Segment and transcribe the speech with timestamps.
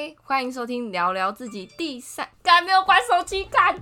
[0.00, 3.74] 嗨，欢迎收听聊聊自己第三，干没有关手机看。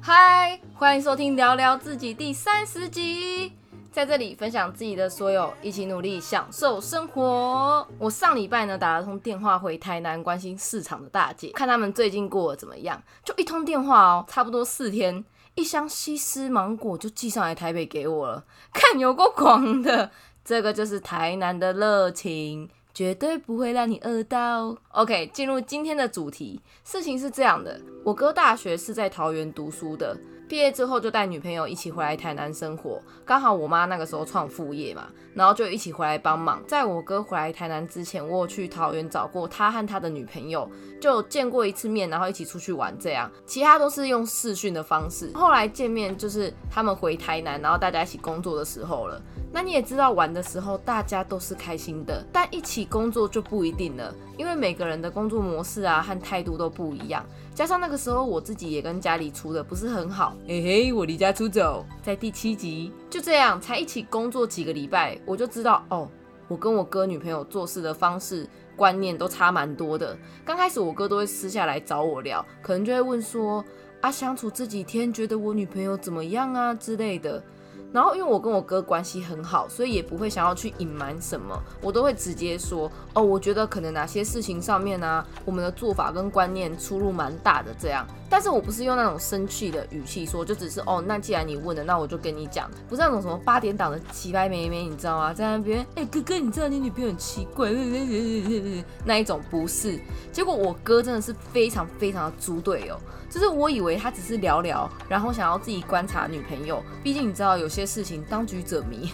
[0.00, 3.52] 嗨，欢迎收听聊聊自己第三十集，
[3.92, 7.86] 在这里分享自己的所有，一起努力享受生活。
[8.00, 13.00] 我上礼拜呢打了通电话回台南关心市场的大姐，看他们最近过得怎么样。
[13.22, 20.10] 就一通电话哦，差不多四天，一箱西施芒果就寄上来台北给我了，看有够狂的。
[20.44, 22.68] 这个就是台南的热情。
[22.94, 24.76] 绝对不会让你饿到。
[24.90, 26.60] OK，进入今天的主题。
[26.84, 30.14] 事情是这样的，我哥大学是在桃园读书的，
[30.52, 33.00] 毕业之后就带女朋友一起回来台南生活。
[33.24, 36.62] 刚好我妈那个时候创副业嘛，然后就一起回来帮忙。
[36.66, 40.70] 在我哥回来台南之前，我有去桃园找过他和他的女朋友，
[41.00, 43.32] 就见过一次面，然后一起出去玩这样。
[43.46, 45.30] 其他都是用视讯的方式。
[45.34, 49.18] 后来见面就是他们回台南，然后大家一起工作的时候了。
[49.54, 57.24] 那你也知道，玩的时候大家都是开心的，但一起工作就不一定了，因为每个人的工作模式啊和态度都不一样。
[57.54, 66.08] 加上那个时候我自己也跟家里处的不是很好，嘿嘿，我离家出走，在第七集就这样才一起工作几个礼拜，我就知道哦，
[66.48, 70.16] 我跟我哥女朋友做事的方式观念都差蛮多的。
[70.46, 73.62] 刚开始我哥都会私下来找我聊，可能就会问说
[74.00, 77.42] 啊，相处这几天觉得我女朋友怎么样啊之类的。
[77.92, 88.06] 然后，因为我跟我哥关系很好，所以也不会想要去隐瞒什么，我都会直接说哦，我觉得可能哪些事情上面呢，我们的做法跟观念出入蛮大的这样。
[88.32, 95.34] 但是我不是用那种生气的语气说，就只是哦，那既然你问了，那我就跟你讲，不是那种什么八点档的奇白妹妹，你知道吗？
[95.34, 97.70] 在那边，哎，哥哥，你知道你女朋友很奇怪，
[99.04, 100.00] 那一种不是。
[100.32, 102.98] 结果我哥真的是非常非常的猪队友。
[103.28, 106.82] 就是我以为他只是聊聊，然后想要自己观察女朋友。
[107.02, 109.12] 毕竟你知道有些事情当局者迷，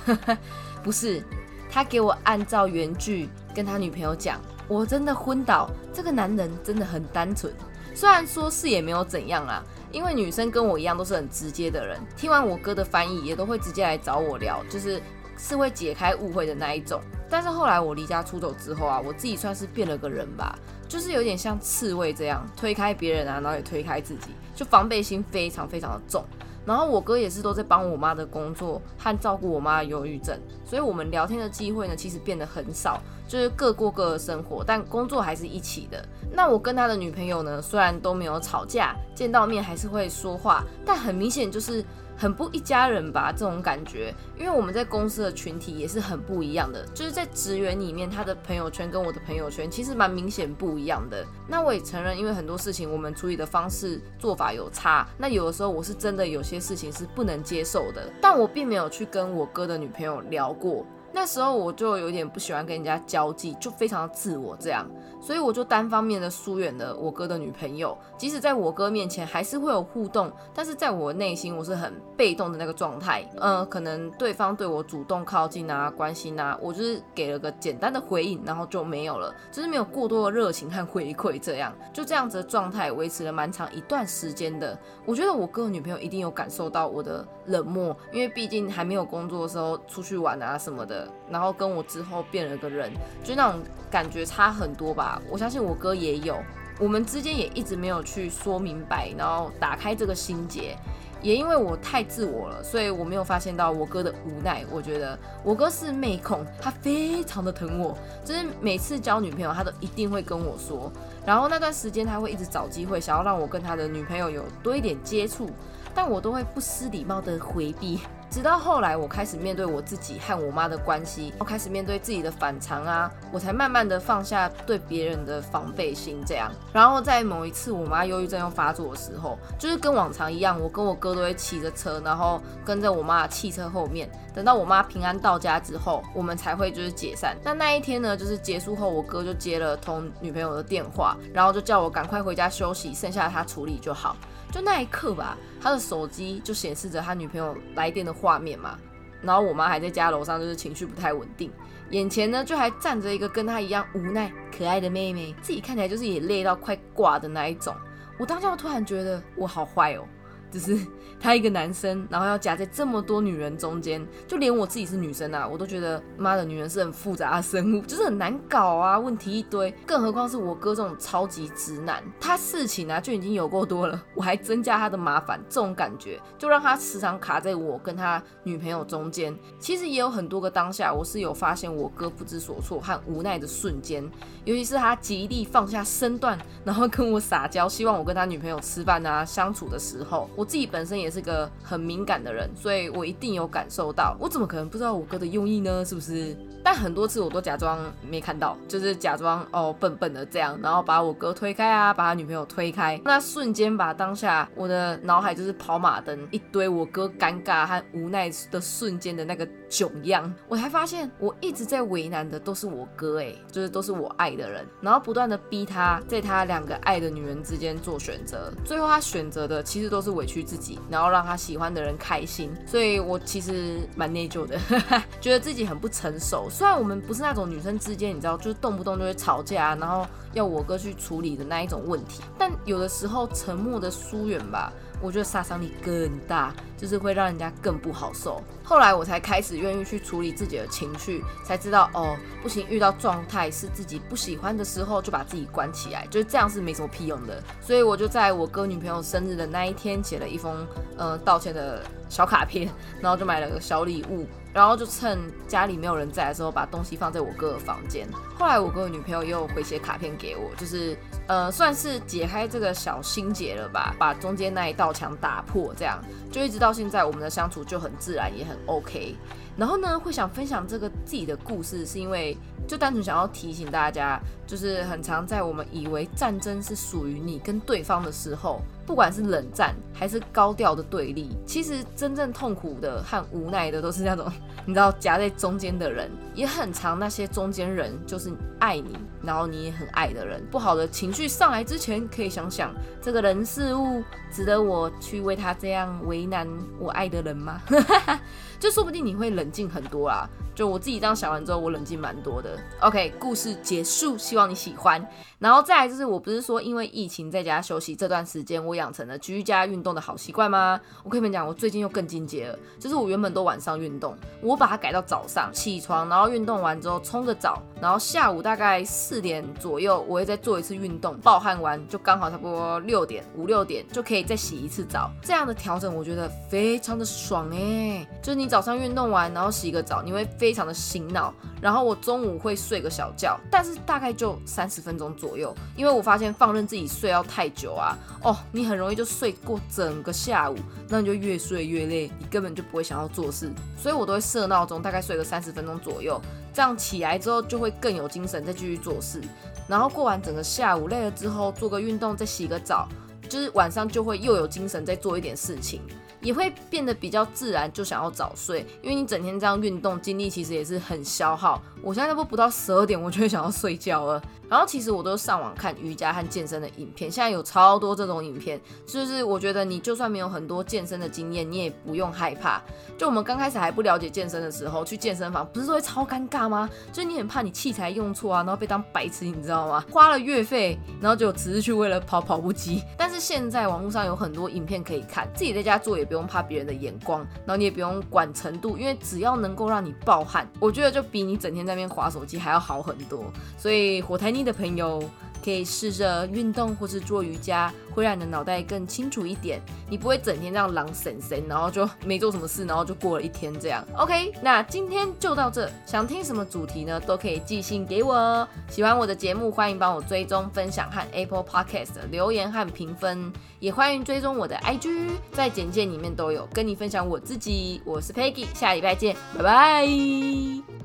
[0.81, 1.21] 不是
[1.69, 5.69] 他给我按照原句跟他女朋友讲，我真的昏倒。
[5.93, 7.53] 这个男人真的很单纯，
[7.95, 12.01] 虽然说是也没有怎样啦，因为女生跟我一样都是很直接的人。
[12.17, 15.03] 听完我哥的翻译，也都会直接来找我聊，就是
[15.37, 17.01] 是会解开误会的那一种。
[17.29, 26.25] 但是后来我离家出走之后啊，我自己算是变了个人吧，就是有点像刺猬这样推开别人啊，然后也推开自己，就防备心非常非常的重。
[26.69, 36.07] 然后我哥也是都在帮我妈的工作和照顾我妈的忧郁症，所以我们聊天的机会呢，其实变得很少，就是各过各的生活，但工作还是一起的。
[36.31, 41.83] 那我跟他的女朋友呢，虽然都没有吵架，见到面还是会说话，但很明显就是。
[42.19, 51.25] 很不一家人吧，这种感觉，因为我们在公司的群体也是很不一样的，就是在职员里面，他的朋友圈跟我的朋友圈其实蛮明显不一样的。
[51.47, 60.85] 那我也承认，因为很多事情我们处理的方式做法有差，那有的时候我是真的有些事情是不能接受的，但我并没有去跟我哥的女朋友聊过。
[61.21, 64.89] 那时候我就有点不喜欢跟人家交际，就非常的自我这样，
[65.21, 67.99] 所以我就单方面的疏远了我哥的女朋友。
[68.17, 73.29] 即使在我哥面前还是会有互动，但是在我内心我是很被动的那个状态。
[73.41, 84.79] 嗯，可能对方对我主动靠近啊、关心啊，我就是给了个简单的回应，然后就没有了，就是没有过多的热情和回馈，这样就这样子的状态维持了蛮长一段时间的。
[85.05, 91.08] 我觉得我哥的女朋友一定有感受到我的冷漠，因为毕竟还没有工作的时候出去玩啊什么的。
[91.31, 92.91] 然后跟我之后变了个人，
[93.23, 93.61] 就那种
[93.91, 95.21] 感觉差很多吧。
[95.31, 96.37] 我相信我哥也有，
[96.79, 100.77] 我们之间也一直没有去说明白，然后打开这个心结。
[101.21, 104.65] 也因为我太自我了，所以我没有发现到我哥的无奈。
[104.71, 110.93] 我觉得我哥是妹控，他非常的疼我，就是每次交女朋友，他都一定会跟我说。
[111.27, 115.51] 然后那段时间他会一直找机会，想要让我跟他的女朋友有多一点接触，
[115.93, 117.99] 但我都会不失礼貌的回避。
[118.31, 126.23] 直到后来，我开始面对我自己和我妈的关系，我开始面对自己的反常啊，我才慢慢的放下对别人的防备心。
[126.27, 137.37] 这样，然后在某一次我妈忧郁症又发作的时候，就是跟往常一样，我跟我哥都会骑着车，然后跟在我妈的汽车后面，等到我妈平安到家之后，我们才会就是解散。
[137.43, 144.15] 那那一天呢，就是结束后，我哥就接了通女朋友的电话，然后就叫我赶快回家休息，剩下他处理就好。
[144.51, 148.79] 就那一刻吧，他的手机就显示着他女朋友来电的画面嘛，
[149.23, 151.51] 然后我妈还在家楼上，就是情绪不太稳定，
[151.91, 157.75] 眼前呢就还站着一个跟她一样无奈可爱的妹妹，自己看起来就是也累到快挂的那一种。
[158.19, 160.05] 我当下突然觉得我好坏哦，
[160.51, 160.79] 就是
[161.21, 169.75] 他一个男生，然后要夹在这么多女人中间，就连我自己是女生啊，我都觉得妈的，女人是很复杂的生物，就是很难搞啊，问题一堆。
[169.85, 179.37] 更何况是我哥这种超级直男，他事情啊就已经有够多了，我还增加他的麻烦，这种感觉就让他时常卡在我跟他女朋友中间。
[179.59, 184.09] 其实也有很多个当下，我是有发现我哥不知所措和无奈的瞬间，
[184.45, 190.31] 尤其是他极力放下身段，然后跟我撒娇，希望我跟他女朋友吃饭啊相处的时候。
[190.39, 194.17] 我自己本身也是个很敏感的人，所以我一定有感受到。
[194.21, 195.85] 我怎么可能不知道我哥的用意呢？
[195.85, 196.37] 是不是？
[196.71, 197.79] 但很多次我都假装
[198.11, 203.01] 没看到，就是假装哦笨笨的这样，然后把我哥推开啊，把他女朋友推开。
[203.07, 210.31] 那瞬间把当下我的脑海就是跑马灯，一堆我哥尴尬和无奈的瞬间的那个囧样。
[210.47, 222.55] 我才发现我一直在为难的都是我哥，哎，就是都是我爱的人，然后不断的逼他在他两个爱的女人之间做选择，最后他选择的其实都是委屈自己，然后让他喜欢的人开心。
[222.67, 224.61] 所以我其实蛮内疚的，
[225.19, 226.47] 觉得自己很不成熟。
[226.59, 238.43] 虽然我们不是那种女生之间，你知道，就是动不动就会吵架，然后要我哥去处理的那一种问题，但有的时候沉默的疏远吧，我觉得杀伤力更大，就是会让人家更不好受。
[238.65, 247.41] 后来我才开始愿意去处理自己的情绪，才知道哦，不行，遇到状态是自己不喜欢的时候，就把自己关起来，就是这样是没什么屁用的。
[247.61, 250.67] 所以我就在我哥女朋友生日的那一天，写了一封
[250.97, 252.69] 呃道歉的小卡片，
[253.01, 254.27] 然后就买了个小礼物。
[254.53, 258.09] 然后就趁家里没有人在的时候，把东西放在我哥的房间。
[258.37, 260.97] 后来我哥的女朋友又回写卡片给我，就是
[261.27, 266.03] 呃算是解开这个小心结了吧，把中间那一道墙打破，这样
[266.33, 269.15] 就一直到现在，我们的相处就很自然，也很 OK。
[269.57, 272.37] 然后呢，会想分享这个自己的故事，是因为
[272.67, 284.33] 就单纯想要提醒大家，就是很常在我们以为战争是属于你跟对方的时候，不管是冷战还是高调的对立，其实真正痛苦的和无奈的都是那种
[284.65, 290.43] 你知道夹在中间的人，也很常那些中间人就是爱你，然后你也很爱的人。
[290.51, 294.03] 不好的情绪上来之前，可以想想这个人事物
[294.33, 296.49] 值得我去为他这样为难
[296.79, 297.61] 我爱的人吗？
[298.59, 300.27] 就说不定你会冷静很多啦。
[300.59, 302.59] 就我自己这样想完之后，我冷静蛮多的。
[302.81, 305.01] OK，故事结束，希望你喜欢。
[305.39, 310.81] 然后再来就是，我不是说因为疫情在家休息这段时间，我养成了居家运动的好习惯吗？
[311.05, 325.09] 我跟你们讲，我最近又更进阶了，就是我原本都晚上运动，我把它改到早上起床，然后运动完之后冲个澡，然后下午大概四点左右，我会再做一次运动，暴汗完就刚好差不多六点五六点就可以再洗一次澡。
[325.23, 331.35] 这样的调整我觉得非常的爽哎，就是你早上运动完，然后洗个澡，你会非非常的醒脑。
[331.61, 340.57] 然后我中午会睡个小觉，但是大概就三十分钟左右，因为我发现放任自己睡要太久啊，哦，你很容易就睡过整个下午，
[340.89, 346.19] 那你就越睡越累，你根本就不会想要做事，所以我都会设闹钟，大概睡个三十分钟左右，
[346.55, 349.21] 这样起来之后就会更有精神再继续做事，
[349.67, 352.89] 然后过完整个下午累了之后做个运动，再洗个澡，
[353.29, 355.83] 就是晚上就会又有精神再做一点事情。
[356.21, 361.63] 也会变得比较自然，就想要早睡，因为你整天这样运动，精力其实也是很消耗。
[361.83, 364.21] 我现在都不到十二点，我就会想要睡觉了。
[364.49, 372.61] 然后其实我都上网看瑜伽和健身的影片，现在有超多这种影片，就是我觉得你就算没有很多健身的经验，你也不用害怕。
[372.97, 376.69] 就我们刚开始还不了解健身的时候，去健身房不是都会超尴尬吗？
[376.91, 379.85] 就你很怕你器材用错啊，然后被当白痴，你知道吗？
[379.91, 382.83] 花了月费，然后就只是去为了跑跑步机。
[382.97, 393.31] 但是现在网络上有很多影片可以看，自己在家做也不用怕别人的眼光，然后你也不用管程度，因为只要能够让你暴汗，我觉得就比你整天在那边划手机还要好很多。
[393.59, 394.33] 所以火台。
[394.39, 395.03] 的朋友
[395.45, 399.61] 可以试着运动或是做瑜伽，会让你的脑袋更清楚一点。
[399.91, 403.85] 你不会整天这样狼神神，然后就没做什么事，然后就过了一天这样。
[403.97, 405.71] OK，那今天就到这。
[405.87, 407.01] 想听什么主题呢？
[407.01, 408.47] 都可以寄信给我。
[408.69, 417.81] 喜欢我的节目，欢迎帮我追踪、分享和 Apple Podcast 留言和评分，也欢迎追踪我的 IG，在简介里面都有跟你分享我自己。
[417.85, 420.78] 我是 Peggy，下礼拜见，拜拜。